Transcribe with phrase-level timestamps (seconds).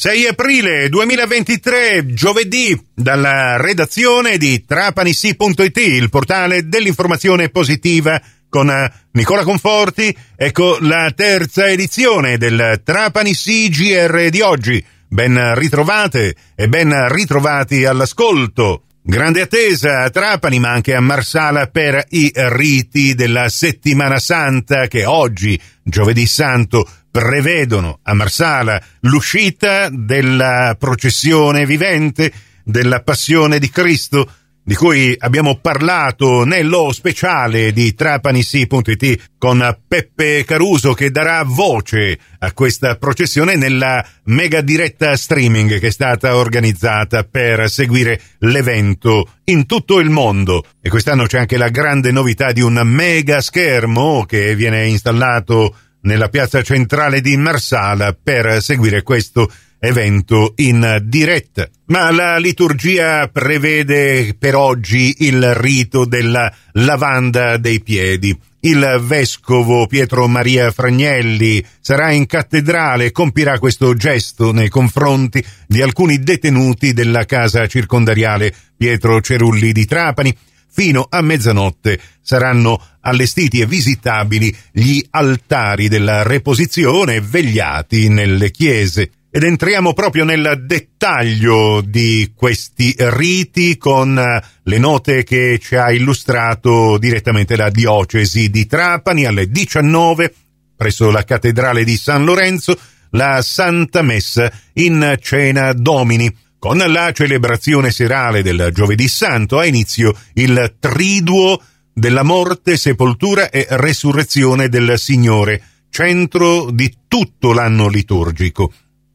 [0.00, 9.42] 6 aprile 2023, giovedì, dalla redazione di trapanissi.it, il portale dell'informazione positiva con eh, Nicola
[9.42, 10.16] Conforti.
[10.36, 14.84] Ecco la terza edizione del Trapanissi GR di oggi.
[15.08, 18.84] Ben ritrovate e ben ritrovati all'ascolto.
[19.02, 25.04] Grande attesa a Trapani ma anche a Marsala per i riti della settimana santa che
[25.06, 26.88] oggi, giovedì santo,
[27.18, 32.32] prevedono a Marsala l'uscita della processione vivente
[32.62, 34.30] della passione di Cristo
[34.62, 42.52] di cui abbiamo parlato nello speciale di trapanisi.it con Peppe Caruso che darà voce a
[42.52, 50.00] questa processione nella mega diretta streaming che è stata organizzata per seguire l'evento in tutto
[50.00, 50.62] il mondo.
[50.82, 55.74] E quest'anno c'è anche la grande novità di un mega schermo che viene installato
[56.08, 61.68] nella piazza centrale di Marsala per seguire questo evento in diretta.
[61.88, 68.36] Ma la liturgia prevede per oggi il rito della lavanda dei piedi.
[68.60, 75.82] Il vescovo Pietro Maria Fragnelli sarà in cattedrale e compirà questo gesto nei confronti di
[75.82, 80.34] alcuni detenuti della casa circondariale Pietro Cerulli di Trapani.
[80.70, 89.10] Fino a mezzanotte saranno allestiti e visitabili gli altari della reposizione vegliati nelle chiese.
[89.30, 95.90] Ed entriamo proprio nel dettaglio di questi riti con eh, le note che ci ha
[95.92, 100.32] illustrato direttamente la diocesi di Trapani alle 19
[100.78, 102.78] presso la cattedrale di San Lorenzo
[103.10, 106.34] la Santa Messa in Cena Domini.
[106.58, 111.60] Con la celebrazione serale del Giovedì Santo ha inizio il triduo
[111.98, 118.72] della morte, sepoltura e resurrezione del Signore, centro di tutto l'anno liturgico.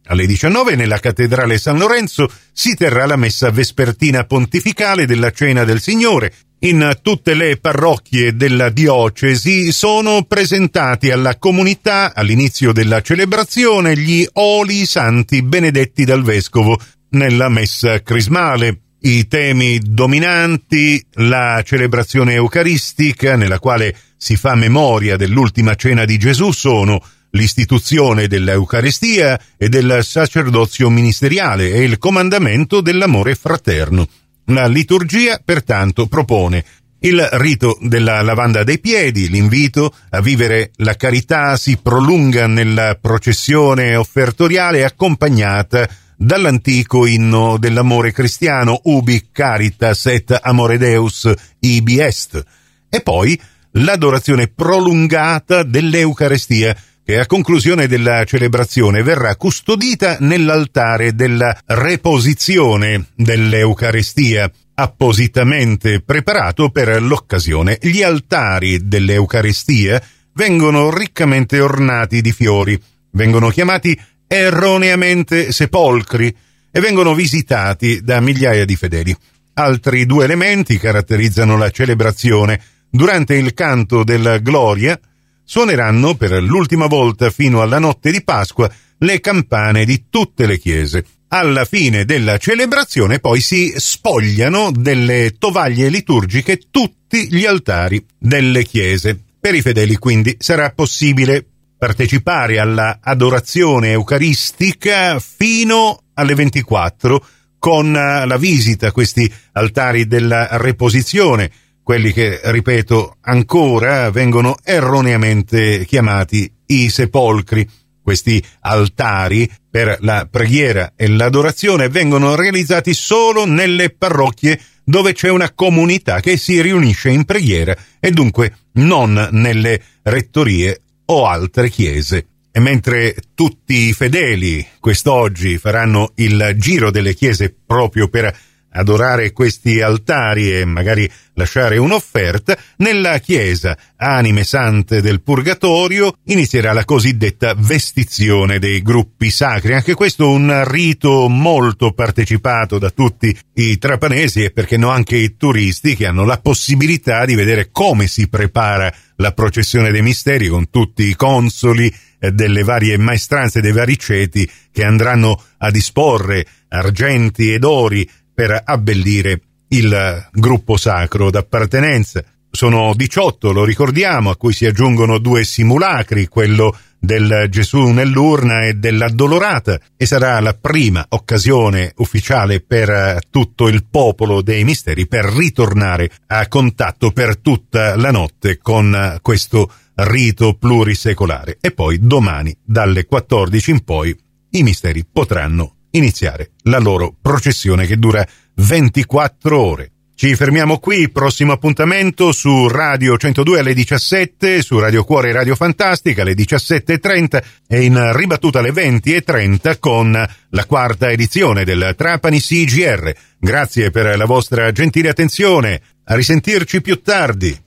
[0.07, 5.79] Alle 19 nella cattedrale San Lorenzo si terrà la messa vespertina pontificale della Cena del
[5.79, 6.33] Signore.
[6.59, 14.85] In tutte le parrocchie della diocesi sono presentati alla comunità all'inizio della celebrazione gli oli
[14.85, 16.77] santi benedetti dal vescovo
[17.11, 18.79] nella messa crismale.
[19.05, 26.51] I temi dominanti, la celebrazione eucaristica nella quale si fa memoria dell'ultima cena di Gesù
[26.51, 34.07] sono l'istituzione dell'Eucarestia e del sacerdozio ministeriale e il comandamento dell'amore fraterno.
[34.45, 36.63] La liturgia, pertanto, propone
[36.99, 43.97] il rito della lavanda dei piedi, l'invito a vivere la carità si prolunga nella processione
[43.97, 45.89] offertoriale accompagnata
[46.23, 51.29] dall'antico inno dell'amore cristiano Ubi Caritas et Amore Deus
[51.59, 52.41] ibi est
[52.89, 53.39] e poi
[53.71, 65.99] l'adorazione prolungata dell'Eucarestia che a conclusione della celebrazione verrà custodita nell'altare della reposizione dell'Eucaristia, appositamente
[65.99, 67.77] preparato per l'occasione.
[67.81, 70.01] Gli altari dell'Eucaristia
[70.35, 73.99] vengono riccamente ornati di fiori, vengono chiamati
[74.33, 76.35] erroneamente sepolcri
[76.71, 79.15] e vengono visitati da migliaia di fedeli.
[79.53, 82.59] Altri due elementi caratterizzano la celebrazione.
[82.89, 84.99] Durante il canto della Gloria,
[85.43, 91.05] suoneranno per l'ultima volta fino alla notte di Pasqua le campane di tutte le chiese.
[91.27, 99.19] Alla fine della celebrazione poi si spogliano delle tovaglie liturgiche tutti gli altari delle chiese.
[99.39, 101.45] Per i fedeli quindi sarà possibile
[101.83, 107.25] partecipare alla adorazione eucaristica fino alle 24
[107.59, 111.51] con la visita a questi altari della reposizione
[111.83, 117.69] quelli che, ripeto, ancora vengono erroneamente chiamati i sepolcri.
[118.01, 125.51] Questi altari per la preghiera e l'adorazione vengono realizzati solo nelle parrocchie dove c'è una
[125.51, 130.77] comunità che si riunisce in preghiera e dunque non nelle rettorie
[131.13, 132.27] o altre chiese.
[132.51, 138.35] E mentre tutti i fedeli quest'oggi faranno il giro delle chiese proprio per
[138.73, 146.85] adorare questi altari e magari lasciare un'offerta, nella chiesa Anime Sante del Purgatorio inizierà la
[146.85, 149.73] cosiddetta vestizione dei gruppi sacri.
[149.73, 155.37] Anche questo un rito molto partecipato da tutti i trapanesi e perché no anche i
[155.37, 158.93] turisti che hanno la possibilità di vedere come si prepara
[159.23, 164.83] la processione dei misteri con tutti i consoli delle varie maestranze dei vari ceti che
[164.83, 172.21] andranno a disporre argenti ed ori per abbellire il gruppo sacro d'appartenenza.
[172.51, 178.75] Sono 18, lo ricordiamo, a cui si aggiungono due simulacri, quello del Gesù nell'urna e
[178.75, 185.25] dell'addolorata e sarà la prima occasione ufficiale per eh, tutto il popolo dei misteri per
[185.25, 191.57] ritornare a contatto per tutta la notte con eh, questo rito plurisecolare.
[191.59, 194.17] E poi domani dalle 14 in poi
[194.51, 199.91] i misteri potranno iniziare la loro processione che dura 24 ore.
[200.15, 205.55] Ci fermiamo qui, prossimo appuntamento su Radio 102 alle 17, su Radio Cuore e Radio
[205.55, 213.11] Fantastica alle 17.30 e in ribattuta alle 20.30 con la quarta edizione del Trapani CGR.
[213.39, 217.62] Grazie per la vostra gentile attenzione, a risentirci più tardi.